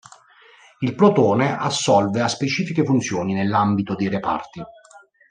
[0.79, 4.63] Il plotone assolve a specifiche funzioni nell'ambito dei reparti.